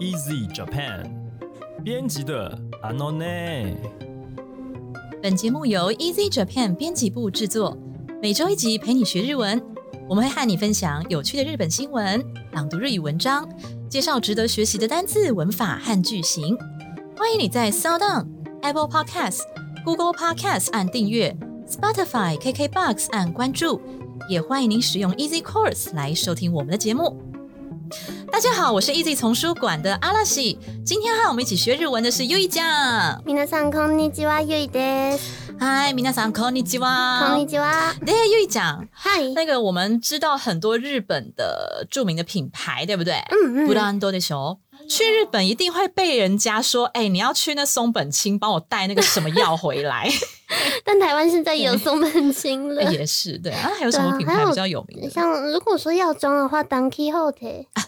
[0.00, 1.10] Easy Japan
[1.82, 3.76] 编辑的 a n o n
[5.20, 7.76] 本节目由 Easy Japan 编辑部制作，
[8.22, 9.60] 每周一集陪你学日文。
[10.08, 13.48] 我们会和你分享有趣的日本新闻、朗读日语文章，
[13.88, 16.56] 介绍值得学习的单字、文法和句型。
[17.16, 18.28] 欢迎你在 Sound On、
[18.62, 19.40] Apple Podcasts、
[19.84, 21.36] Google Podcasts 按订阅
[21.68, 23.80] ，Spotify、KKBox 按关注，
[24.28, 27.20] 也欢迎您使用 Easy Course 来收听我们的节目。
[28.37, 30.57] 大家好，我是 Easy 丛书馆的阿拉西。
[30.85, 32.63] 今天和我们一起学日文的是优一酱。
[33.25, 35.43] 皆さんこんにちは、ゆいです。
[35.59, 37.29] 嗨，皆さんこんにちは。
[37.29, 37.93] こんにちは。
[38.05, 39.21] 对，优一酱，嗨。
[39.35, 43.23] 那个我们知道很多日本的著名的品牌，对不对？
[43.31, 44.59] 嗯不然多的球。
[44.89, 50.09] 去日本一定会被人家说，哎、你要去那松本清帮我带那个什么药回来。
[50.83, 52.83] 但台湾现在有松本清了。
[52.91, 55.09] 也是对啊，还有什么品牌比较有名的？
[55.09, 57.86] 像如果说药妆的话，Don Quixote，啊，对，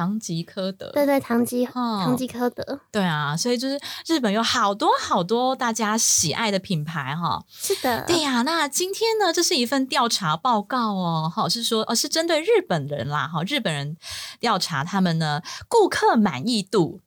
[0.00, 0.90] 唐吉诃德。
[0.92, 7.44] 对对，唐吉哦唐吉诃德，对啊，所以就是日本有好多好多大家喜爱的品牌哈。
[7.50, 8.06] 是的。
[8.06, 13.98] 对呀、那今天呢，这是一份调查报告哦，哈，是说哦，是针对日本人啦，哈，日本人
[14.38, 17.00] 调查他们呢顾客满意度。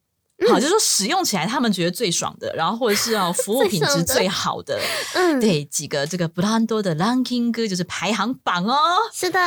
[0.48, 4.78] 好，就是说使用起来他们觉得最爽的，然后或者是哦 服务品质最好的，
[5.14, 8.76] 嗯，对几个这个ブランド的 ranking 歌就是排行榜哦。
[9.12, 9.40] 是的。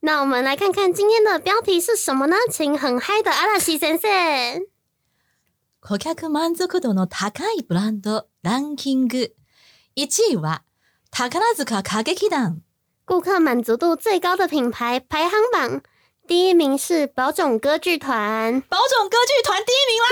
[0.00, 2.36] 那我们来看看今天的标题是什么呢？
[2.50, 4.10] 请很嗨的阿拉西先生。
[5.82, 9.34] 顧客満足度の高いブランドランキング
[9.96, 10.62] 1位は
[11.10, 12.62] 宝塚歌劇団。
[13.04, 15.82] 顾客满足度最高的品牌排行榜，
[16.27, 18.61] 第一名是宝冢歌剧团。
[18.61, 20.09] 宝冢歌剧团第一名啦！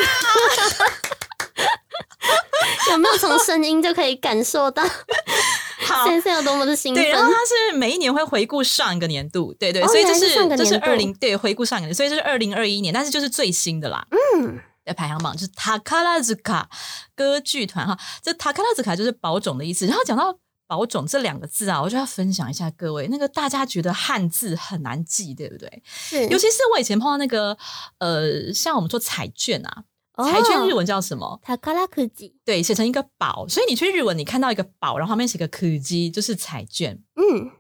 [2.92, 4.84] 有没有从声音就可以感受到
[5.86, 7.04] 好，先生有多么的兴奋？
[7.04, 14.08] 对，然后他是每一年会回顾上一个年度，对对，哦所以这是这是二零对回顾上一个年，所以这是二零二一年，但是就是最新的啦。
[14.12, 16.70] 嗯，的排行榜就是塔卡拉兹卡
[17.16, 19.86] 歌剧团哈，这塔卡拉兹卡就是宝冢的意思。
[19.86, 20.38] 然后讲到
[20.68, 25.84] 宝种这两个字啊，我就要分享一下各位，那个大家觉得汉字很难记，对不对？
[25.86, 26.28] 是。
[26.28, 27.58] 尤其是我以前碰到那个
[28.00, 29.84] 呃，像我们说彩券啊，
[30.14, 30.30] 哦。
[30.30, 31.40] 彩券日文叫什么？
[31.44, 37.00] 塔卡拉科技，对，写成一个宝，所以你去日文，你看到一个宝，然后旁边写个科技，就是彩券。
[37.16, 37.52] 嗯，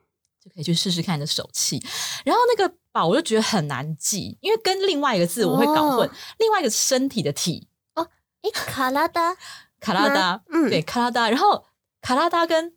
[0.43, 1.83] 就可以去试试看你的手气。
[2.23, 6.11] 然后那个宝我就觉得很难记，因为跟另外一个字我会搞混，哦。
[6.39, 7.67] 另外一个身体的体。
[7.95, 8.07] 哦
[8.41, 9.35] 诶，卡拉达，
[9.79, 10.69] 卡拉达，嗯。
[10.69, 11.65] 对卡拉达，然后
[12.01, 12.74] 卡拉达跟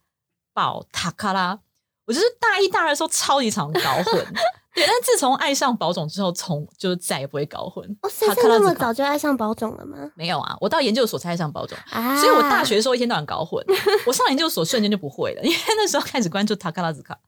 [0.58, 1.60] 宝塔卡拉，
[2.06, 4.26] 我就是大一大二的时候超级常搞混。
[4.76, 7.88] 对，但自从爱上宝冢之后，从就再也不会搞混。
[8.02, 10.12] 哦，先塔生那么卡拉兹卡早就爱上宝冢了吗？
[10.16, 11.78] 没有啊，我到研究所才爱上宝冢。
[11.92, 13.64] 啊，所以我大学的时候一天到晚搞混，
[14.08, 17.20] 我上研究所瞬间就不会了，因为那时候开始关注塔卡拉兹卡。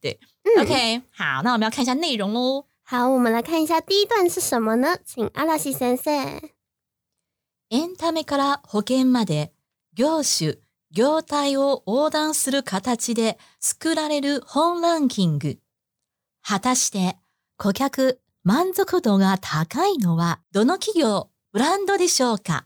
[0.00, 2.64] 对、嗯 o k 好，那我们要看一下内容喽。
[2.82, 4.96] 好，我们来看一下第一段是什么呢？
[5.04, 6.40] 请阿拉西先生。
[7.72, 9.52] エンタメから保険まで
[9.94, 10.58] 業種、
[10.95, 15.57] 業態を横断する形で作られる本ランキング。
[16.41, 17.17] 果たして
[17.57, 22.63] 顧客満足度が高いのはどの企業、ブランドでしょうか？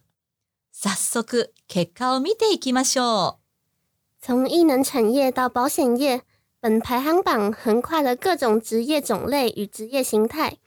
[0.71, 4.23] 早速結果を見ていきましょう。
[4.23, 6.21] 从艺能产业到保险业，
[6.61, 10.59] 本排行榜横跨了各种职业种类与职业形态。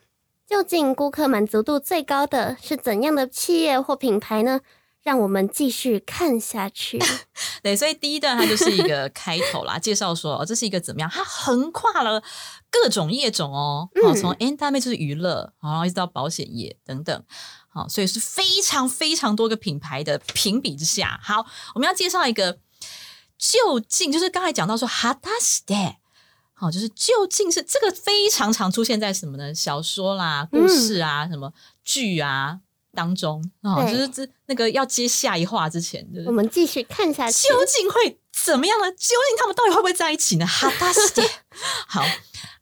[0.48, 4.62] 究竟顾客满足度最高的是怎样的企业或品牌呢？
[5.02, 6.98] 让我们继续看下去。
[7.62, 12.22] 对，所以第一段它就是一个开头啦， 介绍说、哦、这是一个怎么样，它横跨了
[12.70, 17.24] 各种业种哦，哦，嗯从 entertainment 就是娱乐，然后一直到保险业等等，
[17.68, 22.58] 好，所以是非常非常多个品牌的评比之下，好，我们要介绍一个
[23.38, 25.96] 究竟，就是刚才讲到说 h a t a s t e
[26.54, 29.52] 好，就是究竟是这个非常常出现在什么呢？
[29.52, 31.52] 小说啦、故事啊、什么
[31.82, 32.60] 剧啊
[32.94, 37.48] 当中啊、哦，就是这那个要接下一话之前，就是我们继续看下去。
[37.48, 38.90] 究竟会怎么样呢？
[38.92, 40.46] 究竟他们到底会不会在一起呢？
[40.46, 41.22] 哈达西德，
[41.88, 42.04] 好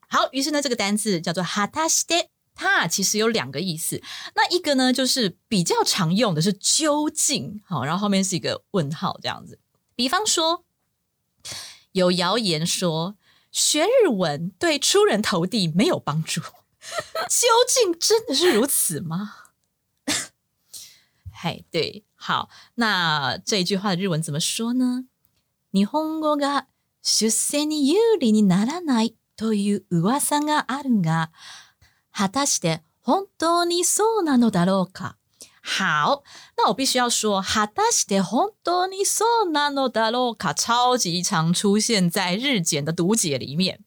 [0.08, 2.14] 好，于是呢，这个单字叫做哈达西德，
[2.54, 4.02] 它其实有两个意思。
[4.34, 9.58] 那一个呢，就是比较常用的是究竟，好，然后后面是一个问号这样子。
[9.94, 10.64] 比方说，
[11.92, 13.16] 有谣言说
[13.52, 16.40] 学日文对出人头地没有帮助，
[17.28, 19.34] 究竟真的是如此吗？
[21.39, 25.05] 嘿，对，好，那这一句话的日文怎么说呢？
[25.71, 26.67] 日本語が
[27.01, 31.31] 出世に有利にならないという噂があるが、
[32.11, 35.15] 果たして本当にそうなのだろうか？
[35.61, 36.23] 好，
[36.55, 40.53] 那我必须要说，果たして本当にそうなのだろうか？
[40.53, 43.81] 超级常出现在日检的读解里面。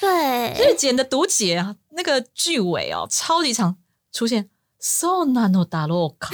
[0.00, 3.76] 日对，检的读解啊，那个句尾哦，超级常
[4.12, 4.50] 出现。
[4.85, 6.29] So nano da loka，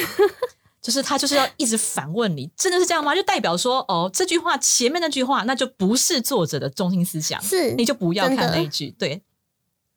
[0.81, 3.15] 就是他就是要一直反问你，真的是这样吗？
[3.15, 8.91] 就代表说，哦，这句话前面那句话，那就不是作者的中心思想，是你就不要看那一句。
[8.91, 9.23] 对，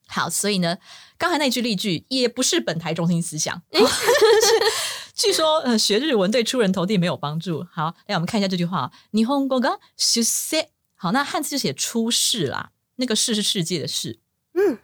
[0.07, 0.79] 好，所以呢，
[1.19, 3.61] 刚才那句例句也不是本台中心思想。
[5.15, 7.67] 据说，呃，学日文对出人头地没有帮助。
[7.73, 10.67] 好，来我们看一下这句话：日本語が出世。
[10.95, 14.21] 好，那汉字就写出世啦，那个世是世界的世。
[14.55, 14.79] 嗯，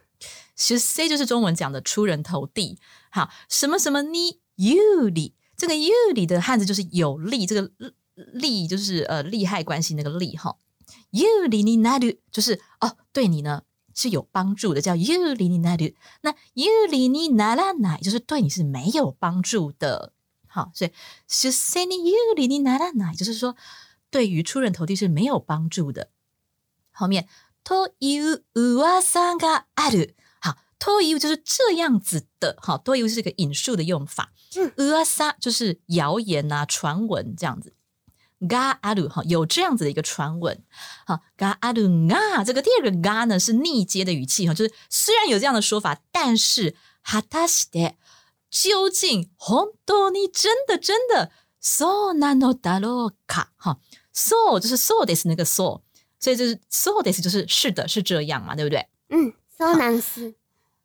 [0.57, 2.77] 出世就是中文讲的出人头地。
[3.10, 4.40] 好，什么什么呢？
[4.56, 7.70] 有利，这个有利的汉字就是有利，这个
[8.14, 10.56] 利就是呃利害关系那个利哈。
[11.10, 13.62] 有利になる就是哦，对你呢
[13.94, 15.94] 是有帮助的，叫有利になる。
[16.22, 20.12] 那有利にならない就是对你是没有帮助的。
[20.46, 20.92] 好，所以
[21.26, 23.56] 出世に有利にならない就是说
[24.10, 26.08] 对于出人头地是没有帮助的。
[26.92, 27.26] 后面
[27.64, 30.14] という噂がある。
[30.80, 32.56] 好，という就是这样子的。
[32.60, 34.30] 好，という是一个引述的用法。
[34.54, 37.72] 嗯噂就是谣言啊、传闻这样子。
[38.38, 40.62] がある哈，有这样子的一个传闻。
[41.06, 47.94] 好，があるが这个第二个が呢是逆接的语气哈，就是虽然有这样的说法，但是果たして
[48.50, 51.30] 究竟本当に真的真的
[51.62, 53.78] そうなのだろうか哈，
[54.12, 55.80] そう就是そうです那个そう，
[56.20, 58.86] 所以就是そうです就是是的是这样嘛，对不对？
[59.08, 59.98] 嗯，so 难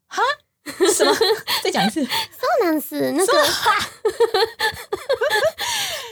[0.09, 1.15] 死什么？
[1.63, 3.33] 再讲一次，，so 难死，那个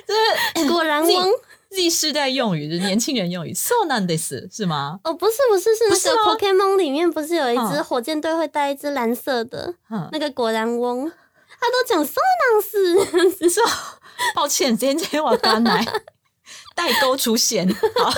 [0.08, 1.32] 就是果然翁。
[1.72, 4.98] Z 世代用语，就是年轻人用语，so n a 是是吗？
[5.04, 7.84] 哦，不是不是，是那个 Pokemon 里面不是有一只嗯。
[7.84, 11.12] 火箭队会带一只蓝色的嗯，那个果然翁，
[11.60, 14.00] 他都讲 so 难死， 是吧？
[14.34, 15.84] 抱歉，今天今天我刚来
[16.74, 17.68] 代沟出现，
[17.98, 18.14] 好。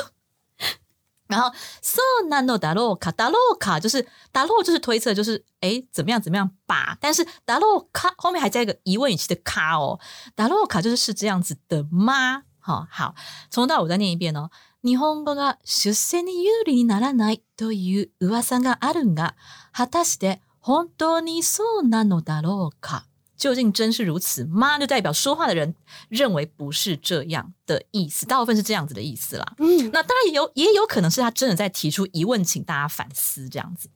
[1.27, 1.51] 然后
[1.81, 8.13] so nano da lo ka da lo ka 就是 da lo 就是推测，就是诶怎么样怎么样吧，但是 da lo ka
[8.17, 9.99] 后面还加一个疑问语气的 ka 哦
[10.35, 12.43] ，da lo ka 就是是这样子的吗？
[12.59, 13.15] 好好，
[13.49, 14.49] 从头到尾再念一遍哦。
[14.81, 19.35] 日本語が出世に有利にならないという噂があるが、
[19.73, 23.05] 果たして本当にそうなのだろうか？
[23.37, 24.79] 究竟真是如此吗？
[24.79, 25.75] 就代表说话的人
[26.09, 29.53] 认为不是这样的意思，大部分是这样子的意思啦。
[29.59, 33.89] 嗯，那当然也有，也有可能是他真的在提出疑问，请大家反思这样子。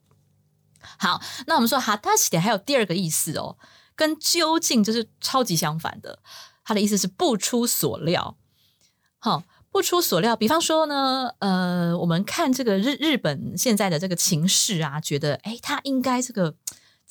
[0.98, 3.56] 好，那我们说哈塔西点还有第二个意思哦，
[3.94, 6.20] 跟究竟就是超级相反的。
[6.64, 8.36] 他的意思是不出所料。
[9.18, 10.36] 好，不出所料。
[10.36, 16.54] 比方说呢，呃，我们看这个日日本现在的这个情势啊，觉得诶，他应该这个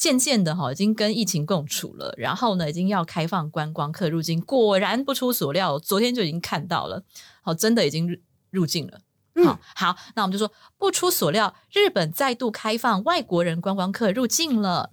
[0.00, 4.40] 渐渐的哈，已经跟疫情共处了，然后呢，已经要开放观光客入境。
[4.40, 7.02] 果然不出所料，昨天就已经看到了，
[7.43, 8.19] 好，真的已经入
[8.50, 9.00] 入境了。
[9.34, 14.93] 嗯好好，那我们就说不出所料，日本再度开放外国人观光客入境了。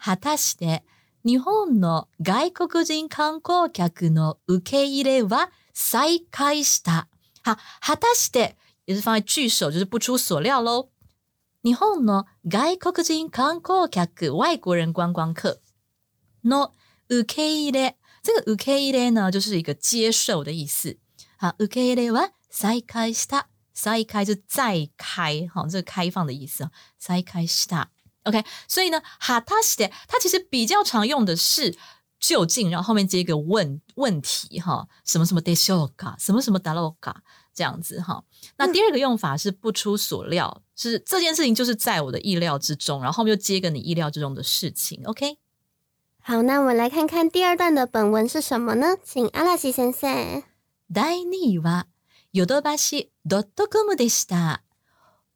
[0.00, 0.82] 果たして
[1.22, 7.06] 日本の外国人観光客の受け入れは再開した。
[7.44, 8.54] 好，果たして
[8.84, 10.88] 也是放在句首，就是不出所料喽。
[11.62, 15.60] 日本の外国人観光客外国人观光客
[16.44, 16.72] の
[17.08, 20.98] 受け入れ，这个受け入れ呢，就是一个接受的意思。
[21.38, 23.46] 好，受け入れは再開した。
[23.72, 26.70] 再開就再開，好，这个开放的意思啊。
[26.98, 27.86] 再開した。
[28.24, 31.76] OK，所以呢，哈塔西的它其实比较常用的是
[32.20, 37.14] 就近，然后后面接一个问问题哈，什么什么 de s h o k a 什么什么 da lo ga
[37.54, 38.22] 这样子哈。
[38.56, 45.02] 那第二个用法是不出所料， 是这件事情就是在我的意料之中，然后后面又接个你意料之中的事情。
[45.04, 45.38] OK，
[46.20, 48.96] 好，那我们来看看第二段的本文是什么呢？
[49.02, 50.42] 请阿拉西先生。
[50.92, 51.86] 第2位は
[52.32, 54.62] ヨドバシドットコムでした。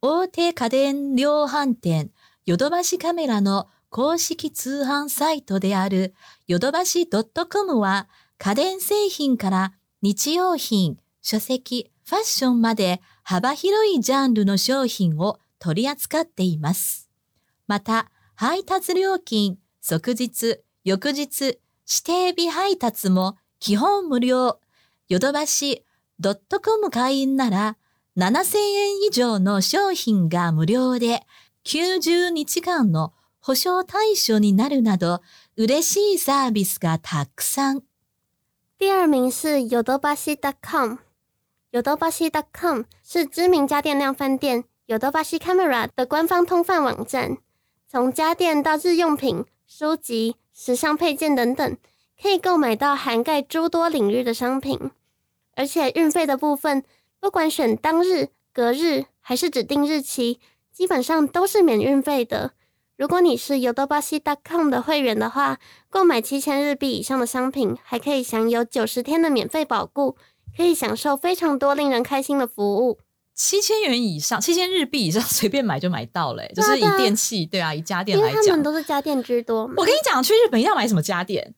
[0.03, 2.11] 大手家電量販店
[2.45, 6.15] ヨドバシカメラの公式通販サイトである
[6.47, 17.10] ヨドバシドットコムは家電製品から日用品、書籍、ファッションまで 幅広いジャンルの商品を取り扱っています。
[17.68, 21.60] また、配達料金、即日、翌日、指
[22.04, 24.60] 定日配達も基本無料。
[25.08, 25.86] ヨドバシ
[26.20, 27.78] ドットコム会員なら
[28.18, 31.22] 7000円以上の商品が無料で
[31.66, 35.22] 90日間の保証対象になるなど
[35.58, 37.84] 嬉しいサービスがたくさん。
[38.80, 39.60] 第二名是
[41.72, 42.84] yodobashi.com。
[43.04, 47.38] 是知名家电量贩店 Yodobashi Camera 的官方通贩网站，
[47.88, 51.78] 从家电到日用品、书籍、时尚配件等等，
[52.22, 54.92] 可以购买到涵盖诸多领域的商品。
[55.56, 56.84] 而且运费的部分，
[57.20, 60.40] 不管选当日、隔日还是指定日期，
[60.72, 62.52] 基本上都是免运费的。
[62.96, 65.60] 如果你是 yodobashi.com 的会员的话，
[65.90, 70.16] 购买七千日币以上的商品，还可以享有九十天的免费保固，
[70.56, 73.00] 可以享受非常多令人开心的服务。
[73.34, 79.62] 七千元以上，七千日币以上， 随便买就买到了、欸就是以电器，对啊，以家电因来讲为他们，都是家电居多。
[79.78, 81.56] 我跟你讲，去日本要买什么家电？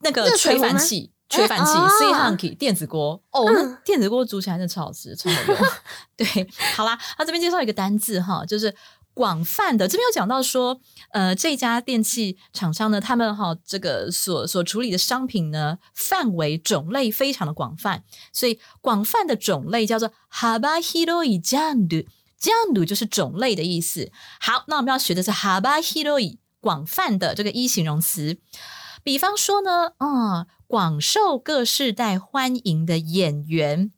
[0.00, 5.56] 那个吹饭器，吹饭器哎哦 c h a n 电子锅，哦，嗯那电子锅煮起来真的超好吃，超好用。
[6.16, 6.26] 对，
[6.76, 8.74] 好啦，那这边介绍一个单字哈，就是
[9.18, 9.88] 广泛的。
[9.88, 22.06] 这边有讲到说，呃，这家电器厂商呢，他们哈这个所所处理的商品呢，范围种类非常的广泛，所以广泛的种类叫做 haba hiroi janru。
[22.40, 24.12] janru 就是种类的意思。
[24.38, 28.38] 好，那我们要学的是 haba hiroi 广泛的这个一形容词。
[29.02, 33.90] 比方说呢，啊、广受各世代欢迎的演员，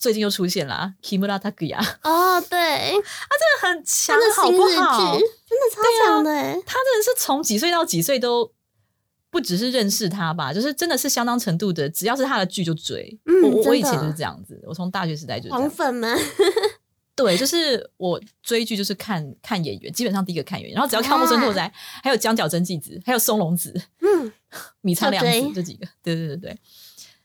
[0.00, 5.14] 最近又出现了啊 Kimura Takuya，哦，对，他真的，好新日不好？
[5.14, 6.54] 剧真的超强的哎。
[6.66, 8.50] 他真的是从几岁到几岁都
[9.28, 13.20] 不只是认识他吧，就是真的是相当程度的，只要是他的剧就追。
[13.26, 15.68] 嗯我我以前就是这样子，我从大学时代就是这黄。
[15.68, 16.18] 粉们，
[17.14, 21.70] 对，就是我追剧就是看看演员，基本上第一个看演员，然后只要看木村拓哉，
[22.02, 24.32] 还有江角真纪子，还有松隆子，嗯，
[24.80, 26.58] 米仓凉子这几个，对对对对。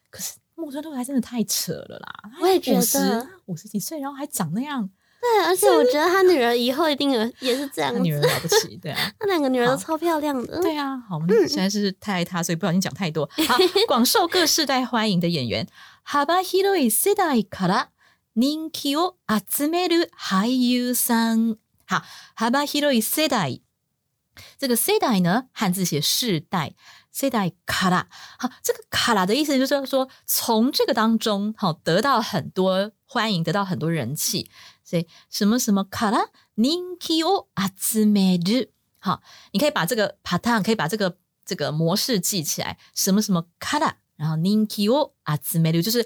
[0.10, 2.31] 可是木村拓哉真的太扯了啦！
[2.41, 10.61] 我也觉得五十五十几岁，然后还长那样，对，而且我觉得他女儿以后一定有也是这样子，他女儿了不起，对啊， 他两个女儿都好超漂亮的。
[10.61, 10.99] 对啊。
[10.99, 13.29] 好，我嗯们实在是太爱他，所以不小心讲太多。
[13.49, 13.57] 好，
[13.89, 15.67] 广受各世代欢迎的演员，
[16.05, 17.89] 幅広い世代から
[18.35, 21.57] 人気を集める俳優さん。
[21.87, 22.03] 好，
[22.37, 23.61] 幅広い世代，
[24.59, 26.75] 这个世代呢，汉字写世代。
[27.15, 34.51] 世代卡拉，好，这个卡拉的意思就是说，从这个当中，好得到很多欢迎，得到很多人气，
[34.85, 36.19] 所以什么什么卡拉
[36.55, 38.69] 人気を集める，
[38.99, 46.05] 好，你可以把这个 pattern，可以把这个这个模式记起来，什么什么卡拉，然后人気を集める，就是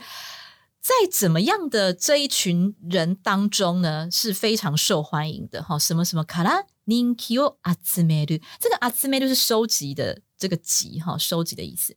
[0.80, 5.78] 在怎么样的这一群人当中呢，是非常受欢迎的哈。
[5.78, 11.96] 什么什么卡拉 人気を集める，这个集める是收集的这个集哈，收集的意思。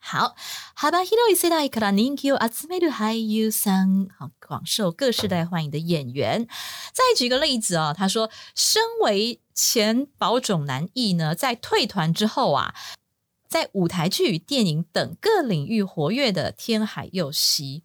[0.00, 0.36] 好，
[0.76, 6.46] 幅広い世代から人気を集める俳優さん，好，广受各世代欢迎的演员。
[6.92, 12.74] 再举个例子哦，他说，身为前宝冢男艺呢，在退团之后啊，
[13.48, 17.82] 在舞台剧、电影等各领域活跃的天海佑希。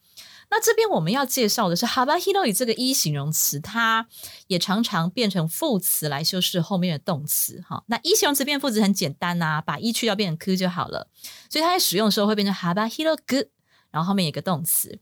[0.50, 4.08] 那这边我们要介绍的是 haba hiroi 这个一形容词，它
[4.48, 7.64] 也常常变成副词来修饰后面的动词。
[7.68, 11.08] 哈，那一形容词变副词很简单呐、把一去掉变成 ku 就好了。
[11.50, 13.48] 所以它在使用的时候会变成 haba hirogu，
[13.90, 15.00] 然后后面有一个动词。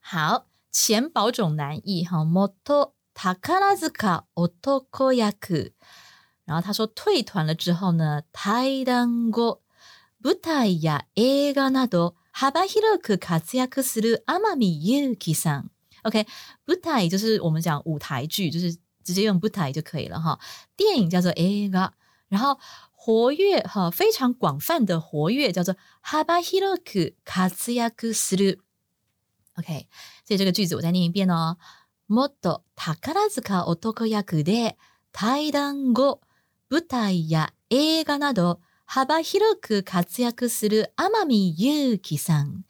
[0.00, 5.72] 好，前宝冢男艺哈 moto takarazuka otoko yaku，
[6.44, 9.62] 然后他说退团了之后呢，対談後
[10.22, 15.70] 舞台や映画など 幅広く活躍する天海祐希さん。
[16.02, 16.26] OK，
[16.66, 18.74] 舞台就是我们讲舞台剧，就是
[19.04, 20.38] 直接用舞台就可以了哈。
[20.76, 21.92] 电影叫做映画，
[22.28, 22.58] 然后
[22.92, 28.60] 活跃哈非常广泛的活跃叫做幅広く活躍する。
[29.56, 29.86] OK，
[30.24, 31.58] 所以这个句子我再念一遍哦。
[32.08, 34.76] もっと宝塚男役で
[35.12, 36.20] 対談後
[36.70, 42.64] 舞台や映画など 幅広く活躍する天海祐希さん。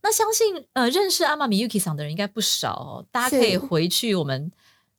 [0.00, 4.50] 那相信呃认识阿玛米 Yuki 桑的人应该不少哦，大家可以是回去我们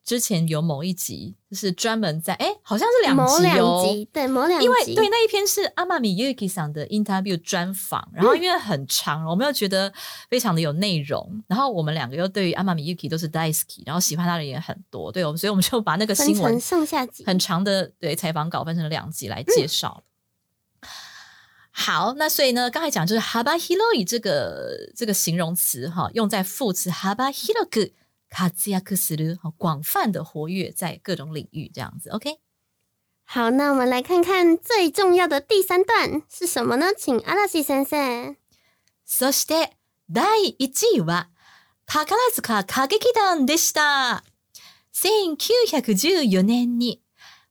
[0.03, 9.91] 之前有某一集，就是专门在哎好像是两某两集哦，集，对，某两集，因为对那一篇是阿玛米 Yuki 桑的 interview 专访，然后因为很长，我们又觉得
[10.29, 17.24] 非常的有内容，然后我们两个又对于阿玛米 Yuki 都是 daisuki，然后喜欢他的人也很多，对，我们所以我们就把那个分新闻成上下集。
[17.25, 20.03] 很长的对采访稿分成了两集来介绍。
[21.74, 27.91] 好，那所以呢，刚才讲就是 haba hiroi 这个这个形容词哈，用在副词 haba hiroku
[28.29, 32.10] 活躍する，哈，广泛的活跃在各种领域这样子。
[32.10, 32.39] OK，
[33.24, 36.88] 好，那我们来看看最重要的第三段是什么呢？
[36.98, 38.36] 请阿拉西先生。
[39.08, 39.72] そして
[40.12, 41.27] 第1位は
[41.86, 44.24] 宝塚歌劇団でした。
[44.94, 47.01] 1914年に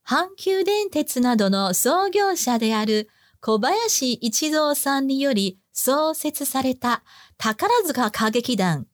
[0.05, 3.09] 阪急電鉄などの創業者である
[3.46, 7.04] 小林一三さんにより創設された
[7.38, 8.88] 宝塚歌劇団。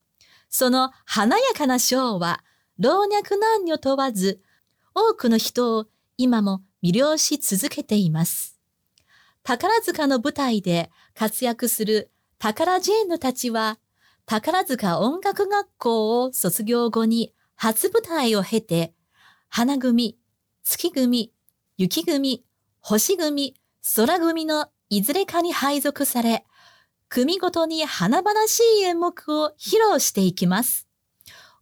[0.50, 2.44] その華やかなショーは
[2.80, 4.42] 老若男女問わず
[4.96, 5.86] 多くの人を
[6.18, 8.60] 今も魅了し続けています。
[9.44, 13.78] 宝塚の舞台で活躍する宝ジェーヌたちは、
[14.26, 18.96] 宝塚音楽学校を卒業後に初舞台を経て、
[19.48, 20.18] 花組、
[20.64, 21.32] 月組、
[21.78, 22.44] 雪組、
[22.82, 23.54] 星組、
[23.96, 26.46] 空組のいずれかに配属され、
[27.08, 30.88] 組ごとに華々しい演目を披露していきます。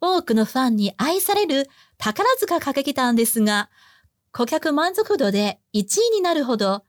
[0.02, 3.70] 多くのファンに愛される宝塚歌劇団ですが、
[4.32, 6.84] 顧客満足度で1位になるほど、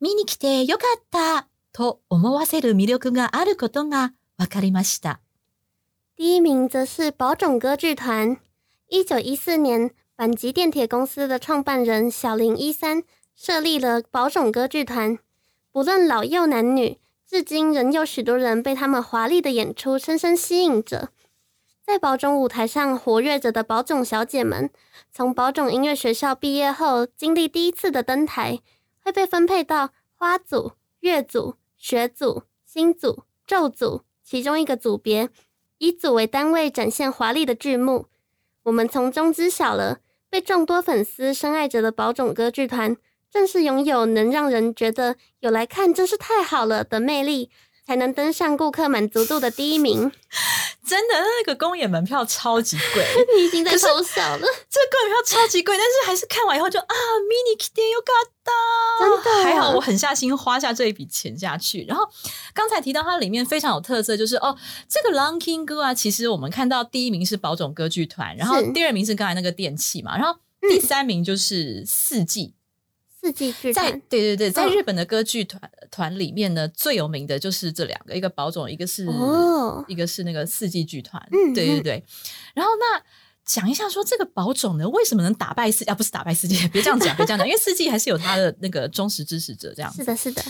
[0.00, 5.20] 見に来てよかったと思わせる魅力があることが分かりました。
[6.18, 8.40] 第一名则是宝冢歌剧团。
[8.88, 13.02] 一九一四年，阪急电铁公司的创办人小林一三
[13.34, 15.18] 设立了宝冢歌剧团。
[15.70, 21.10] 不论老幼男女，至今仍有许多人被他们华丽的演出深深吸引着。
[21.82, 24.70] 在宝冢舞台上活跃着的宝冢小姐们，
[25.10, 28.60] 从宝冢音乐学校毕业后，经历第一次的登台，
[29.02, 35.28] 会被分配到花组、乐组、学组、星组、咒组其中一个组别。
[35.78, 38.06] 以组为单位展现华丽的剧目，
[38.62, 39.98] 我们从中知晓了
[40.30, 42.96] 被众多粉丝深爱着的宝冢歌剧团，
[43.32, 47.50] 正是拥有能让人觉得有来看真是太好了的魅力，
[47.86, 50.12] 才能登上顾客满足度的第一名。
[50.84, 56.94] 真的，那个公演门票超级贵， 你已经在偷笑了， 这个公演票超级贵，但是还是看完以后就啊
[57.28, 58.12] ，mini k i 又嘎
[58.42, 58.52] 达，
[59.00, 61.84] 真的还好我狠下心花下这一笔钱下去。
[61.88, 62.04] 然后
[62.52, 64.54] 刚才提到它里面非常有特色，就是哦，
[64.88, 70.36] 这个 Long King 歌啊，其实我们看到第一名是宝冢歌剧团，然后第二名是刚才那个电器嘛，然后
[70.68, 72.54] 第三名就是四季。
[73.22, 81.22] 四季剧在团对对对，在嗯日本的歌剧团团里面呢，最有名的就是这两个，一个宝冢，一个是、哦一个是那个四季剧团。
[81.30, 82.04] 嗯嗯对对对。
[82.52, 83.00] 然后那
[83.44, 85.94] 讲一下说这个宝冢呢，为什么能打败四啊？
[85.94, 89.98] 不是打败四季， 别这样讲，别这样讲，因为四季还是有他的那个忠实支持者这样子。
[89.98, 90.42] 是的，是的，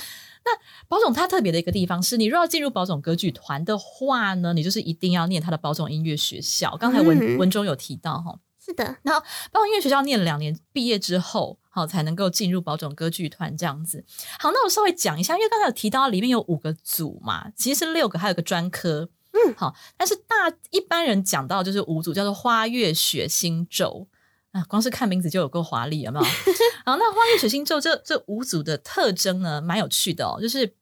[0.45, 0.51] 那
[0.89, 6.77] 宝冢它特别的一个地方是，你若要进入宝冢歌剧团的话呢，你就是一定要念他的宝冢音乐学校。
[6.79, 14.05] 刚才文、嗯文中有提到哈，是的，然后包括音乐学校念了两年，毕业之后，好才能够进入宝冢歌剧团这样子。
[14.39, 19.09] 好，那我稍微讲一下，因为刚才有提到里面有五个组嘛，其实是六个，还有个专科。
[19.33, 24.07] 嗯好，但是大一般人讲到就是五组，叫做花月雪星咒
[24.53, 26.25] 啊，光是看名字就有够华丽，有没有？
[26.85, 30.77] 好，那花月雪星咒这这五组的特征呢，蛮有趣的哦，就是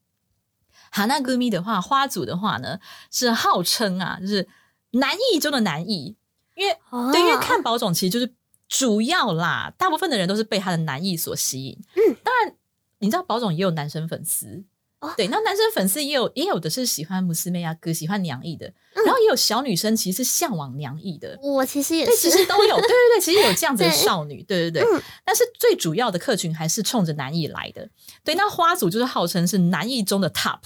[0.90, 2.78] 哈那歌迷的话，花组的话呢
[3.10, 4.48] 是号称啊，就是
[4.90, 6.16] 南艺中的南艺，
[6.60, 7.10] 因为哦。
[7.10, 8.34] 对，因为看宝冢其实就是
[8.68, 11.78] 主要啦，大部分的人都是被他的男艺所吸引。
[11.96, 12.54] 嗯，当然
[12.98, 14.64] 你知道宝冢也有男生粉丝。
[15.00, 15.14] 哦。
[15.16, 19.04] 对，那男生粉丝也有，也有的是喜欢穆斯妹啊哥，喜欢娘艺的，嗯。
[19.06, 24.82] 然后也有小女生其实是向往娘艺的，我其实也对，是，其实都有，对对对，其实有这样子的 少女，对对对。
[24.82, 25.02] 嗯。
[25.24, 27.88] 但是最主要的客群还是冲着男艺来的。
[28.22, 30.60] 对，那花组就是号称是男艺中的 top，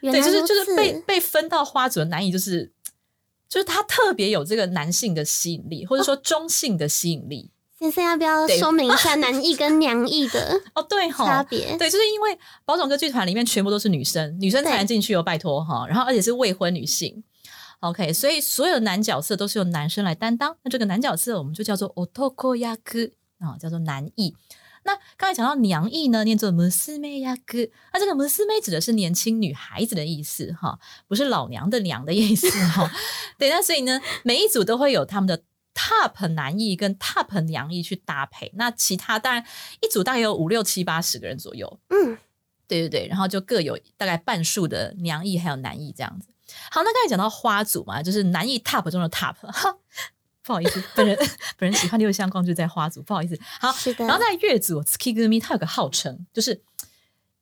[0.00, 2.72] 对，就是就是被被分到花组的男艺，就是
[3.52, 7.50] 就是他特别有这个男性的吸引力，或者说中性的吸引力。
[7.78, 11.76] 先生要不要对说明一下 男艺跟娘艺的哦，对哈，差别？
[11.76, 15.86] 对，就是因为宝冢歌剧团里面全部都是女生，女生才能进去哦，拜托哈。
[15.86, 17.22] 然后而且是未婚女性
[17.80, 20.56] ，OK，所以所有的男角色都是由男生来担当。
[20.62, 24.34] 那这个男角色我们就叫做 otoko yaku 啊，叫做男艺。
[24.84, 32.90] 那刚才讲到娘意呢，念作 musume yaku，那这个 musume 指的是年轻女孩子的意思哈，不是老娘的娘的意思哈。
[33.38, 35.42] 对，那所以呢，每一组都会有他们的
[35.74, 38.52] top 男艺跟 top 娘艺去搭配。
[38.56, 39.44] 那其他当然
[39.80, 42.18] 一组大概有五六七八十个人左右，嗯，
[42.66, 46.28] 对对对，然后就各有大概半数的娘艺还有男艺这样子。
[46.70, 49.76] 好，那刚才讲到花组嘛，就是男艺 top 中的 top，哈，
[50.43, 51.17] 不好意思， 本人
[51.57, 53.37] 本人喜欢六相光就在花组，不好意思。
[53.59, 56.61] 好，是的，然后在乐组 Tsukigumi，它有个号称就是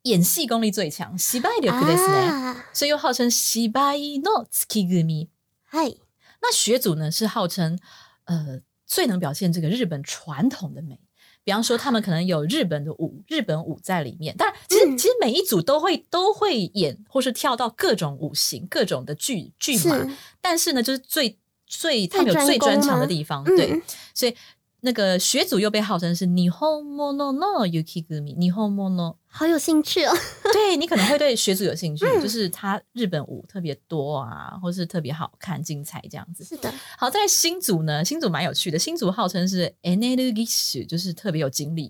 [0.03, 5.27] 演戏功力最强，西拜力ですね，啊，所以又号称西拜の Tsukigumi。
[5.63, 5.95] 嗨，
[6.41, 7.77] 那学组呢是号称
[8.23, 10.99] 呃最能表现这个日本传统的美，
[11.43, 14.35] 比方说他们可能有日本的舞，日本舞在里面。
[14.35, 20.09] 当然，其实、嗯其实每一组都会都会演或是跳到各种舞型、各种的剧剧码，是，
[20.41, 21.37] 但是呢，就是最
[21.70, 24.34] 最他们有最专长的地方，嗯对，所以。
[24.82, 29.16] 那个学组又被号称是日本物の雪組，日本物。
[29.26, 30.12] 好有兴趣哦。
[30.54, 36.42] 对你可能会对学组有兴趣，嗯就是他日本舞特别多啊，或是特别好看、精彩这样子。
[36.44, 41.86] 是的，好，在新组呢，新组蛮有趣的，新组号称是 energy，就是特别有精力，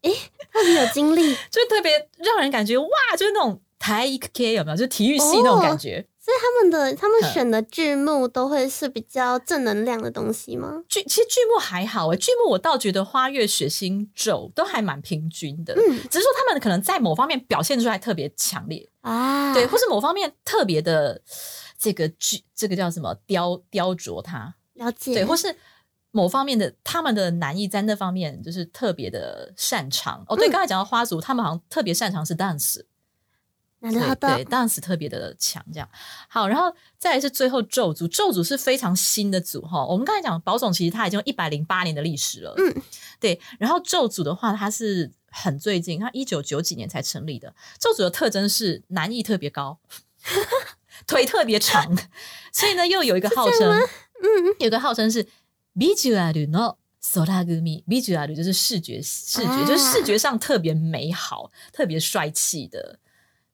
[0.00, 0.10] 诶
[0.50, 2.88] 特别有精力， 就特别让人感觉哇，
[3.18, 4.76] 就是那种台一 K 有没有？
[4.78, 6.06] 就是体育系那种感觉。
[6.22, 10.82] 所以他们的他们嗯选的剧目都会是比较正能量的东西吗？
[10.86, 15.80] 剧其实剧目还好诶，剧目我倒觉得花月血腥咒都还蛮平均的，嗯。
[16.10, 21.22] 只是说他们可能在某方面表现出来特别强烈，啊，对，或是某方面特别的
[21.78, 25.56] 这个剧，这个叫什么雕雕琢它，了解，对，或是
[26.10, 30.22] 某方面的他们的男艺在那方面就是特别的擅长。
[30.28, 30.50] 哦，对，嗯。
[30.50, 32.82] 刚才讲到花族，他们好像特别擅长是 dance。
[33.81, 34.49] なるほ对对ど。
[34.49, 35.87] ，dance 特别的强，这样
[36.27, 39.85] 好，然后再来是最后咒组，咒组是非常新的组哈。
[39.85, 42.81] 我们刚才讲宝冢，其实它已经有一百零八年的历史了，嗯，
[43.19, 43.39] 对。
[43.59, 47.53] 然后咒组的话，它是很最近，它一九九几年才成立的。
[47.79, 49.77] 咒组的特征是男艺特别高，
[51.05, 51.95] 腿特别长，
[52.51, 55.27] 所以呢，又有一个号称，嗯，有一个号称是
[55.75, 56.77] visual no。
[57.05, 62.97] ソラグミ，visual 就是视觉，视觉、啊就是视觉上特别美好、特别帅气的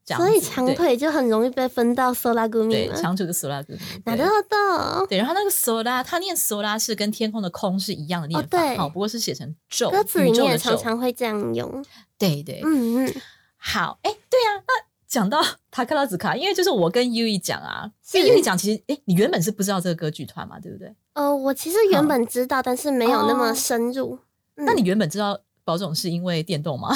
[0.06, 0.28] 这样子。
[0.28, 2.96] 所以长对腿就很容易被分到索拉古米对，吗？
[2.96, 3.80] 长途的索拉格米。
[4.06, 5.08] な对るほど。
[5.08, 11.84] 对，然后那个索拉，他念索拉是跟天空的空是一样的念法，哦对好，不过是写成咒，歌词里面也宇宙的咒常常会这样用。
[12.18, 13.14] 对对，嗯嗯，
[13.58, 14.74] 好，哎，对呀、那
[15.08, 20.96] 讲到 塔克拉兹卡，因为就是我跟 U E 讲啊，是因为 U E 讲，其实哎，你原本是不知道这个歌剧团嘛，对不对？
[21.14, 24.16] 呃，我其实原本知道，但是没有那么哦深入。
[24.56, 26.96] 嗯那你原本知道宝冢是因为电动吗？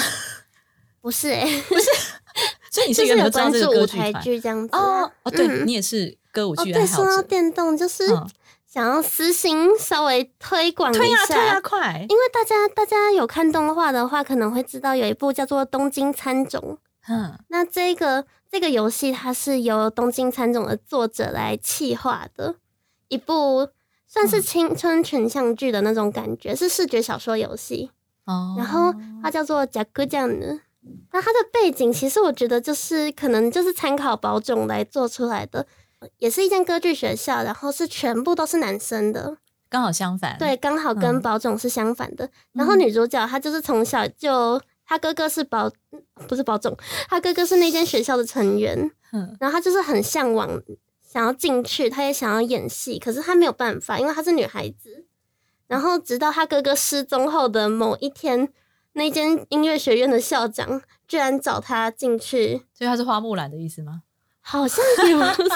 [1.00, 1.46] 不是哎，
[2.71, 5.01] 所以你就是原本知道这关注舞台剧团这样子啊。
[5.03, 8.27] 哦哦，对、嗯你也是歌舞哦，对，剧爱好说到，电动，就是嗯
[8.65, 16.79] 想要私心稍微推广一推啊推啊下，快，因为大家大家有看动画的话，可能会知道有一部叫做《东京喰种》。
[17.11, 22.55] 嗯那这个这个游戏它是由东京喰种的作者来企划的
[23.09, 23.67] 一部，
[24.07, 27.91] 算是嗯青春群像剧的那种感觉，是视觉小说游戏。
[28.25, 30.59] 哦，然后它叫做《甲壳酱》的。
[31.11, 35.67] 那它的背景其实我觉得就是可能就是参考宝冢来做出来的，
[36.17, 39.37] 也是一间歌剧学校，然后是全部都是男生的，
[39.69, 42.29] 刚好相反，对，刚好跟嗯宝冢是相反的。
[42.53, 45.71] 然后女主角她就是从小就，她哥哥是宝，
[46.27, 46.75] 不是宝总，
[47.07, 50.49] 她哥哥是那间学校的成员，嗯然后她就是很向往，
[51.01, 55.05] 想要进去，她也想要演戏，可是她没有办法，因为她是女孩子。
[55.67, 58.51] 然后直到她哥哥失踪后的某一天，
[58.93, 64.01] 那间音乐学院的校长居然找他进去，所以他是花木兰的意思吗？
[64.43, 65.49] 好像也不是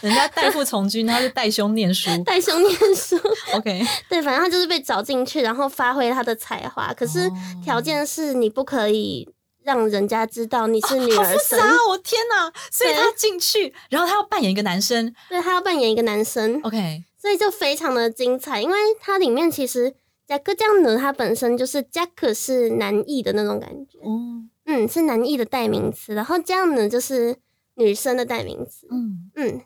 [0.02, 2.10] 人家代父从军，他是代兄念书。
[2.26, 3.16] 代兄念书
[3.54, 9.28] ，OK， 对，反正他就是被找进去，然后发挥他的才华，可是哦条件是你不可以
[9.62, 11.90] 让人家知道你是女好儿身，复杂哦！
[11.90, 12.52] 我天哪！
[12.72, 15.14] 所以他进去，然后他要扮演一个男生。
[15.28, 19.94] 对他要扮演一个男生，OK，所以就非常的精彩，因为它里面其实
[20.32, 27.36] 贾克这样呢，它本身就是贾克是男艺的那种感觉，嗯，嗯，是男艺的代名词，然后这样呢就是
[27.74, 29.60] 女生的代名词，嗯，嗯，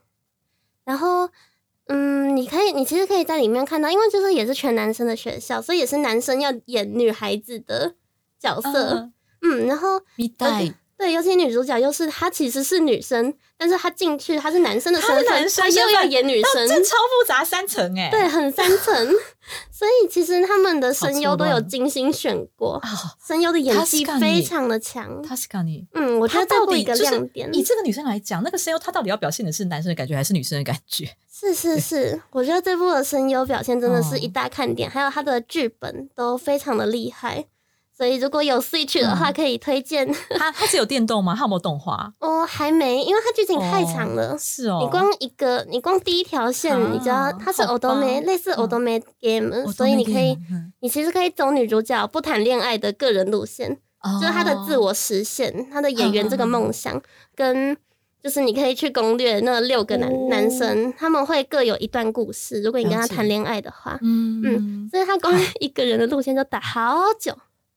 [0.84, 1.28] 然后
[1.86, 7.94] 嗯，你可以，你其实可以在里面看到，因为就是也是全男生的学校，所以也是男生要演女孩子的
[8.36, 18.08] 角色，嗯嗯，然后蜜袋，对，尤其女主角又是她其实是女生，但是她进去她是男生的身份，男生她又要演女生，这超复杂三层哎。
[18.10, 18.94] 对，很三层，
[19.70, 22.88] 所以其实他们的声优都有精心选过，啊，
[23.26, 25.22] 声优的演技非常的强。
[25.22, 25.86] 他是看你。
[25.92, 27.48] 嗯，我觉得这部一个亮点。
[27.52, 31.06] 以这个女生来讲，那个声优她到底要表现的是男生的感觉还是女生的感觉？
[31.30, 37.44] 是是是，我觉得这部的声优表现真的是一哦大看点，还有他的剧本都非常的厉害。
[37.96, 40.06] 所以如果有 Switch 的话，嗯可以推荐。
[40.36, 41.34] 它它是有电动吗？
[41.34, 42.12] 它有没有动画？
[42.20, 44.32] 哦，还没，因为它剧情太长了。
[44.32, 53.78] 哦是哦，你光一个，你光第一条线，你知道啊它是好 o d o m 吧 e 类似 o d o m e game，、我所以你可以，嗯你其实可以走女主角不谈恋爱的个人路线。
[54.20, 57.00] 就是她的自哦我实现，她的演员这个梦想，
[57.34, 57.76] 跟
[58.22, 62.62] 就是你可以去攻略那六个男、哦男生，他们会各有一段故事。
[62.62, 67.36] 如果你跟他谈恋爱的话，嗯嗯所以他光一个人的路线就打好久。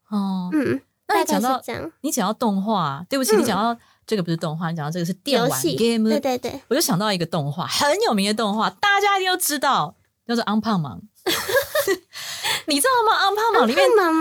[0.10, 1.62] 哦，嗯，那你讲到。
[2.02, 9.96] 你讲到动画，对不起，嗯你讲到这个不是动画，你讲到这个是电玩，game，对对对，我就想到一个动画，很有名的动画，大家一定都知道，
[10.28, 11.00] 叫做《安胖忙》。
[12.66, 13.18] 你知道吗？
[13.20, 14.14] 《安胖忙》里面，《安胖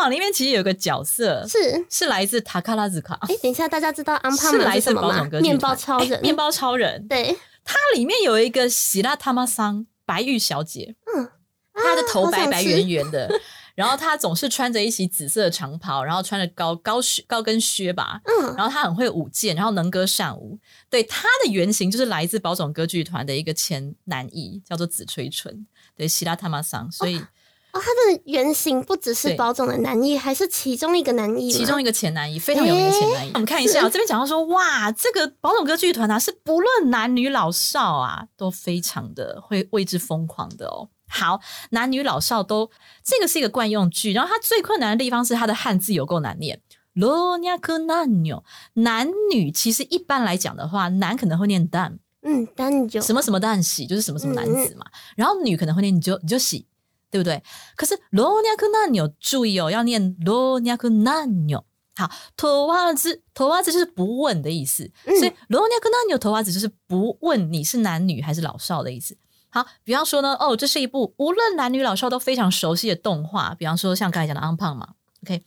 [0.00, 1.84] 忙》里面其实有个角色是。
[1.90, 5.38] 是来自塔卡拉兹卡，哎，等一下，大家知道安胖是玛来自宝是什么吗冢歌？
[5.38, 7.08] 剧面包超人，哎面包超人。
[7.08, 11.28] 对，它里面有一个喜拉他妈桑白玉小姐，嗯，
[11.74, 13.28] 她的头白白圆圆的，
[13.74, 20.58] 然后他总是穿着一袭紫色的长袍，然后穿着高高靴高跟靴吧，嗯，然后他很会舞剑，然后能歌善舞。
[20.88, 33.30] 对，他的原型就是来自宝冢歌剧团的一个前男艺，叫做紫吹纯，对，希拉他妈桑，所以哦，他的原型不只是对宝冢的男艺，还是其中一个男艺吗，其中一个前男艺非常有名的前男艺。
[33.34, 40.90] 我们看一下、是 这边讲到说，哇，这个宝冢歌剧团啊，是不论男女老少啊，都非常的会为之疯狂的哦。
[41.14, 42.68] 好，男女老少都，
[43.04, 44.12] 这个是一个惯用句。
[44.12, 46.60] 然后它最困难的地方是它的汉字有够难念。
[46.94, 48.34] 罗尼亚克男女，
[48.74, 54.84] 男女其实一般来讲的话，男可能会念蛋，嗯，单九什么什么蛋喜，就是什么什么男子嘛。
[55.16, 56.66] 然后女可能会念你就你就喜，
[57.10, 57.42] 对不对？
[57.76, 61.64] 可是罗尼克那纽，注意哦，要念罗尼克那纽。
[61.96, 69.16] 好，托瓦子，托瓦子就是不问的意思，嗯所以罗尼克那纽托瓦子就是不问你是男女还是老少的意思。
[69.53, 74.89] 好，比方说呢，哦，这是一部无论男女老少都非常熟悉的动画，比方说像刚才讲的《安胖》嘛，
[75.23, 75.43] OK，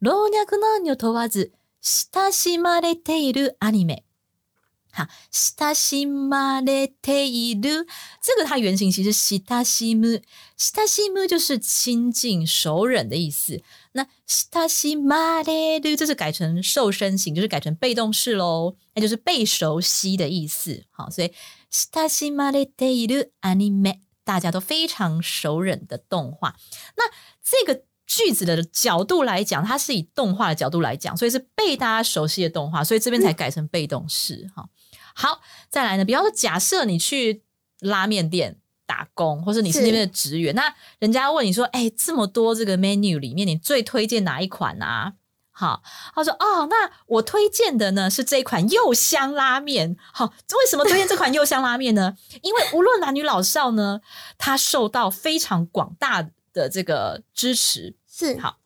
[0.00, 4.04] 老若男女問わず親しまれているアニメ。
[4.96, 7.86] 好，親しまれている
[8.22, 10.22] 这个它原型其实是親しむ，
[10.56, 13.60] 親しむ就是亲近、熟忍的意思。
[13.92, 20.84] 那親しまれる这是改成受身型，就是改成被动式喽，那就是被熟悉的意思。
[20.92, 21.32] 好，所以
[21.70, 26.56] 親しまれているアニメ，大家都非常熟忍的动画。
[26.96, 27.10] 那
[27.42, 34.68] 这个句子的角度来讲，它是以动画的角度来讲，所以是被大家熟悉的动画，所以这边才改成被动式哈。
[35.14, 37.42] 好，再来呢，比方说，假设你去
[37.80, 45.14] 拉面店打工，或是你是是那边的职员，那人家问你说：“哎、这么多这个 menu 里面，你最推荐哪一款啊？”
[45.58, 45.82] 好，
[46.14, 49.96] 他说：“哦，那我推荐的呢是这一款柚香拉面。
[50.12, 52.16] 好，为什么推荐这款柚香拉面呢？
[52.42, 54.00] 因为无论男女老少呢，
[54.36, 57.96] 它受到非常广大的这个支持。
[58.08, 58.58] 是好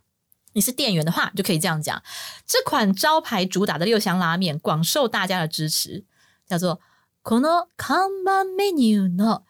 [0.55, 2.03] 你是店员的话，就可以这样讲：
[2.47, 6.07] 这款招牌主打的六香拉面广受大家的支持，
[6.47, 6.81] 叫做“
[7.23, 9.43] この看板メニューの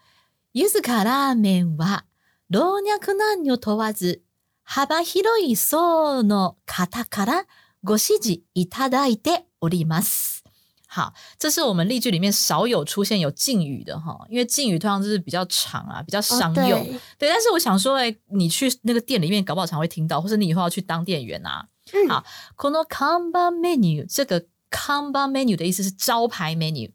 [0.50, 2.02] 柚子卡拉面は
[2.48, 4.22] 老若男女問わず
[4.64, 7.46] 幅広い層の方から
[7.82, 10.44] ご支持いただいております。”
[10.90, 16.82] 好，这是我们例句里面少有出现有敬语的哈，因为敬语通常就是比较长啊，比较哦商用。
[16.82, 21.68] 对对，但是我想说，哎，你去那个店里面，搞不好常会听到，或者你以后要去当店员啊。
[21.92, 22.24] 嗯好，
[22.56, 26.90] この看板 menu 这个看板 menu 的意思是招牌 menu。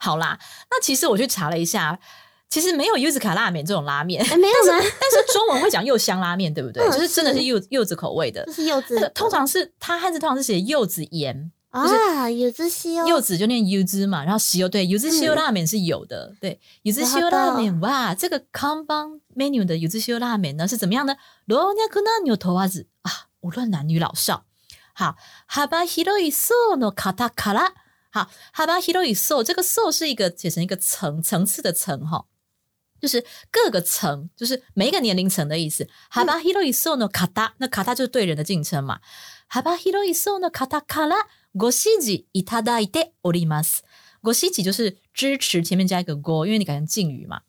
[0.00, 2.00] 好啦，那其实我去查了一下，
[2.52, 4.78] 其实没有柚子卡拉面这种拉面，哎，没有吗？
[4.78, 6.82] 但是中文会讲柚香拉面，对不对？
[6.82, 8.52] 嗯就是真的是是柚柚子口味的这。
[8.54, 21.16] 是柚子那个通常是它汉字通常是写柚子盐，啊，柚子西哦，柚子就念柚子嘛，然后西柚对柚子西柚嗯拉面是有的，对柚子西柚拉面哇，这个康邦 menu 的柚子西柚拉面呢是怎么样呢？
[21.44, 24.44] 老若男女問わず啊，无论男女老少，
[24.94, 27.72] 好，幅広い層の方から，
[28.10, 32.24] 好，幅広い層这个層是一个写成一个层层次的层哈。
[33.02, 35.88] 就是各个层，就是每一个年龄层的意思。
[36.10, 39.00] 幅広い層の方，那方就是对人的敬称嘛。
[39.48, 43.84] 幅広い層の方からご支持いただいております。
[44.20, 47.42] ご支持就是支持，前面加一个ご，因为你改成敬语嘛。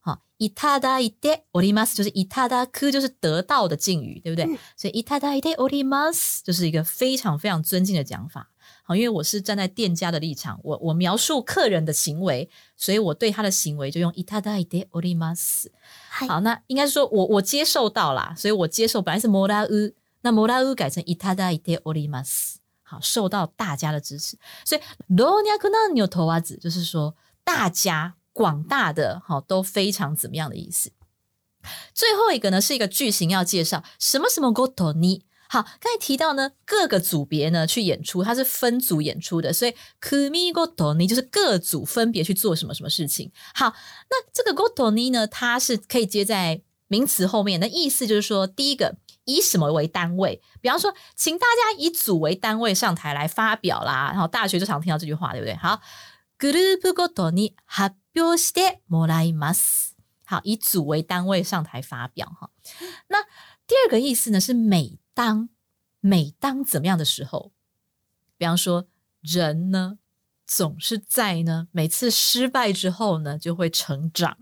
[0.00, 4.46] 好，いただいております就是いただく就是得到的敬语，对不对？
[4.46, 8.50] 嗯所以いただいております就是一个非常非常尊敬的讲法。
[8.82, 15.70] 好，因为我是站在店家的立场，我我描述客人的行为，所以我对他的行为就用いただいております。
[16.08, 22.56] 嗨好，那应该是说我我接受到啦，所以我接受本来是もらう，那もらう改成いただいております。
[22.82, 30.92] 好，受到大家的支持，所以老若男女問わず就是说大家广大的好都非常怎么样的意思。
[31.92, 35.22] 最后一个呢是一个句型要介绍什么什么ごとに。
[35.50, 43.30] 好，刚才提到呢，各个组别呢去演出，它是分组演出的，所以 kumi go to ni 就是各组分别去做什么什么事情。
[43.54, 43.72] 好，
[44.10, 55.54] 那这个 go to ni 呢，它是可以接在名词后面，那意思就是说，第一个以什么为单位，比方说，请大家以组为单位上台来发表啦，然后大学就常听到这句话，对不对？
[55.54, 55.80] 好，
[56.38, 59.92] グループごとに発表してもらいます。
[60.24, 62.50] 好，以组为单位上台发表哈。
[63.08, 63.22] 那
[63.66, 65.48] 第二个意思呢是每 当
[66.00, 67.52] 每当怎么样的时候，
[68.36, 68.86] 比方说
[69.20, 69.98] 人呢
[70.46, 74.36] 总是在呢每次失败之后呢就会成长，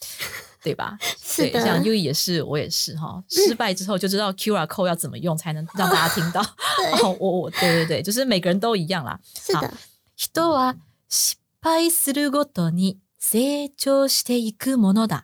[0.61, 0.97] 对吧？
[1.01, 3.23] 是对，像的， U 也是，我也是哈。
[3.29, 6.43] 失败之后就知道 QR code 要怎么用才能让大家听到。
[6.77, 9.19] 对， 哦，我我对对对，就是每个人都一样啦。
[9.35, 9.73] 是的，
[10.17, 10.75] 人は
[11.09, 15.23] 失敗するごとに成長していくものだ。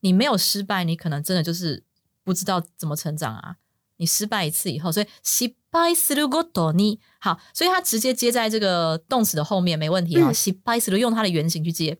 [0.00, 1.82] 你没有失败，你可能真的就是
[2.22, 3.56] 不知道怎么成长啊。
[4.02, 10.30] 你失败一次以后，所以失敗するごとに好，所以它直接接在这个动词的后面没问题啊、哦。
[10.30, 11.98] 嗯失敗する用它的原形去接。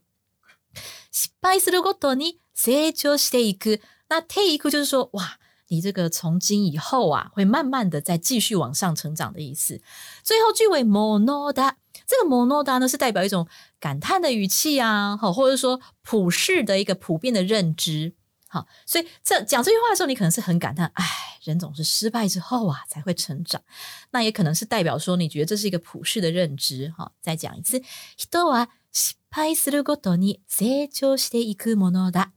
[1.10, 3.80] 失敗するごとに成長していく。
[4.08, 9.80] 那ていく就是说，哇，你这个从今以后啊，会慢慢的再继续往上成长的意思。
[10.22, 11.74] 最后句尾ものだ，
[12.06, 13.48] 这个ものだ呢是代表一种
[13.80, 18.14] 感叹的语气啊，好，或者说普世的一个普遍的认知。
[18.52, 21.04] 好，所以这讲这句话的时候，你可能是很感叹，哎，
[21.42, 23.62] 人总是失败之后啊才会成长。
[24.10, 26.92] 那也可能是代表说，你觉得这是一个普世的认知。
[26.96, 27.82] 好，再讲一次，
[28.16, 32.30] 人は失敗するごとに成長していくものだ。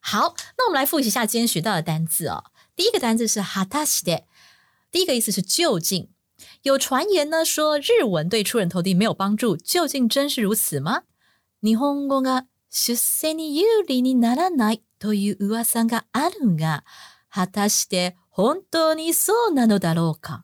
[0.00, 2.46] 好，那我们来复习一下今天学到的单字哦。
[2.74, 4.24] 第一个单字是哈塔西的，
[4.90, 6.10] 第一个意思是就近。
[6.62, 11.04] 有传言呢说日文对出人头地没有帮助，究竟真是如此吗？
[11.60, 16.83] 日本語が 出世に有利にならないという噂があるが、
[17.29, 20.43] 果たして本当にそうなのだろうか？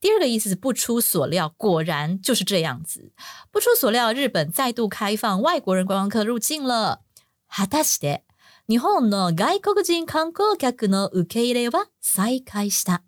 [0.00, 3.12] 第二个意思是不出所料，果然就是这样子。
[3.50, 7.02] 不出所料，日本再度开放外国人观光客入境了。
[7.48, 8.24] 果たして
[8.68, 13.02] 日本の外国人観光客の受け入れは再開した？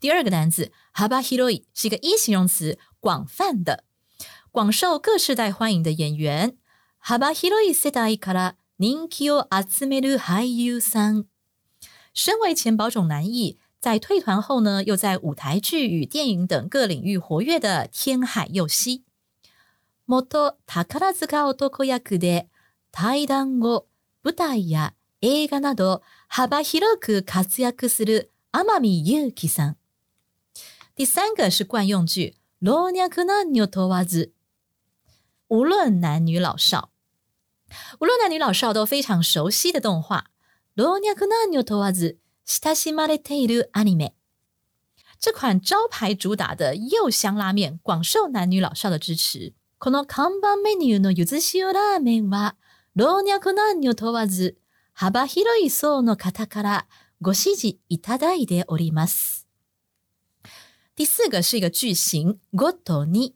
[0.00, 3.84] 第二个单词幅広い是一个一形容词，广泛的，
[4.53, 6.55] 广受各世代欢迎的演员。
[6.99, 11.25] 幅広い世代から人気を集める俳優さん。
[12.13, 19.03] 身为前保种男艺，在退团后呢，又在舞台剧与电影等各领域活跃的天海佑希。
[20.05, 22.47] 元宝塚男役で
[22.91, 23.87] 対談後、
[24.23, 29.75] 舞台や映画など幅広く活躍する天海祐希さん。
[30.95, 34.33] 第三个是惯用句，老若男女問わず，
[35.47, 36.89] 无论男女老少，
[37.99, 40.25] 无论男女老少都非常熟悉的动画。
[40.75, 44.13] 老若男女問わず、親しまれているアニメ。
[45.19, 49.53] 这款招牌主打的柚香拉面广受男女老少的支持。
[49.77, 52.55] この看板メニューのゆず塩ラーメンは
[52.95, 54.57] 老若男女問わず
[54.93, 56.87] 幅広い層の方から
[57.21, 59.47] ご支持いただいております。
[60.95, 63.35] 第四个是一个句型 g o t に，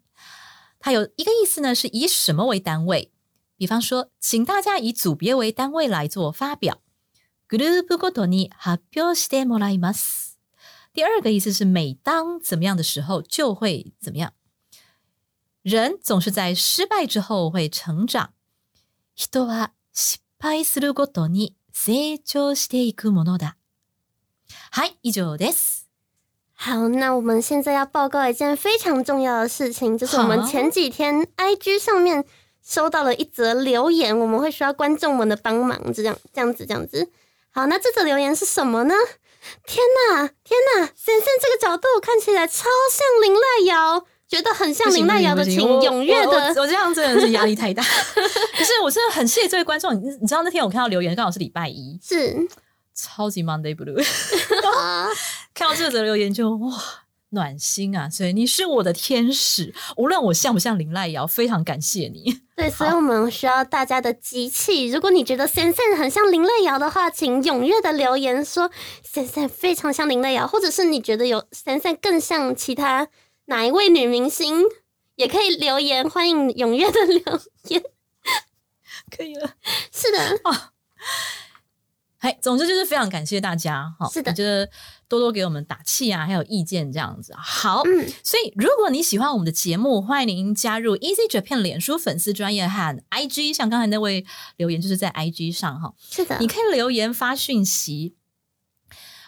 [0.79, 3.11] 它有一个意思呢，是以什么为单位？
[3.57, 6.81] 比方说，请大家以组别为单位来做发表。
[7.47, 10.37] グループごとに発表してもらいます。
[10.93, 14.33] 第二个意思是每当怎么样的时候就会怎么样。
[15.61, 18.33] 人总是在失败之后会成长。
[19.15, 23.57] 人は失敗するごとに成長していくものだ。
[24.71, 25.76] はい、以上です。
[26.60, 32.24] 好，那我们现在要报告一件非常重要的事情，就是我们前几天 IG 上面
[32.66, 37.08] 收到了一则留言，我们会需要观众们的帮忙，这样这样子这样子。
[37.50, 38.94] 好，那这则留言是什么呢？
[39.64, 46.60] 天呐，天呐，先生这个角度看起来超像林濑瑶，觉得很像林濑瑶的，请踊跃的。
[46.60, 47.82] 我这样真的是压力太大，
[48.58, 49.94] 可是我真的很谢谢这位观众。
[49.94, 52.48] 你你知道那天我看到留言刚好是礼拜一，是。
[53.00, 53.94] 超级 Monday Blue，
[55.58, 56.72] 看到这则留言就哇
[57.30, 58.08] 暖心啊！
[58.08, 62.42] 所以你是我的天使，无论我像不像林濑瑶，非常感谢你。
[62.54, 64.88] 对，所以我们需要大家的集气。
[64.88, 68.70] 如果你觉得 Sen Sen 很像林濑瑶的话，请踊跃的留言说
[69.04, 73.08] Sen Sen 非常像林濑瑶，或者是你觉得有 Sen Sen 更像其他
[73.46, 74.62] 哪一位女明星，
[75.16, 77.82] 也可以留言，欢迎踊跃的留言。
[79.10, 79.54] 可以了，
[79.92, 80.70] 是的啊。
[82.28, 84.68] 哎，总之就是非常感谢大家哈，是的，觉得
[85.08, 87.32] 多多给我们打气啊，还有意见这样子。
[87.38, 94.26] 好，嗯，所以如果你喜欢我们的节目，欢迎您加入 Easy Japan 脸书粉丝专业和 IG，像刚才那位
[94.58, 98.14] 留言就是在 IG 上哈，是的，你可以留言发讯息。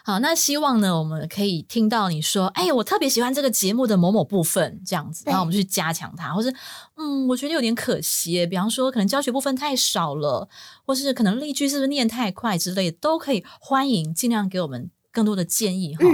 [0.04, 6.54] 好，那希望呢，我们可以听到你说，哎，我特别喜欢这个节目的某某部分，这样子，然后我们去加强它，或是，
[6.96, 10.48] 嗯，我觉得有点可惜，比方说可能教学部分太少了，
[10.86, 16.04] 或是可能例句是不是念太快之类，都可以欢迎尽量给我们更多的建议哈。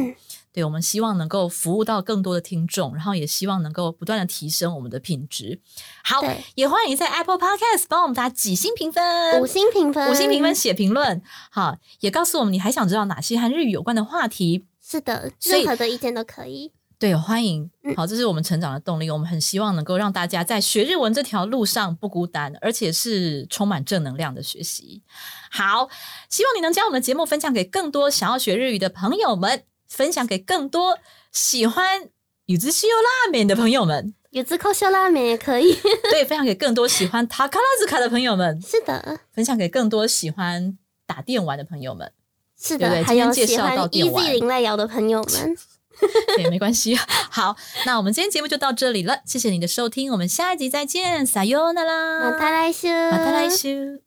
[0.56, 5.60] 对，我们希望能够服务到更多的听众，然后也希望能够不断的提升我们的品质。
[6.02, 6.22] 好，
[6.54, 11.20] 也欢迎在 Apple Podcast 帮我们打几星评分，五星评分，五星评分写评论。
[11.50, 14.64] 好，也告诉我们你还想知道哪些和日语有关的话题。
[14.82, 16.72] 是的，任何的意见都可以。
[16.98, 17.70] 对，欢迎。
[17.94, 19.10] 好，这是我们成长的动力。
[19.10, 25.02] 我们很希望能够让大家在学日文这条路上不孤单，而且是充满正能量的学习。
[25.50, 25.90] 好，
[26.30, 29.64] 希望你能将我们的节目分享给更多想要学日语的朋友们。
[29.88, 30.98] 分享给更多
[31.32, 32.08] 喜欢
[32.46, 35.76] 柚子西柚拉面的朋友们，柚子口秀拉面也可以。
[36.10, 38.60] 对，分享给更多喜欢塔卡拉兹卡的朋友们。
[38.62, 40.76] 是的，分享给更多喜欢
[41.06, 42.12] 打电玩的朋友们。
[42.60, 45.56] 是的，还有喜欢 Easy 林奈瑶的朋友们。
[46.36, 46.94] 也没关系。
[47.30, 47.56] 好，
[47.86, 54.05] 那我们今天节目就到这里了，谢谢你的收听，我们下一集再见，撒哟那啦，马达来修，马达来修。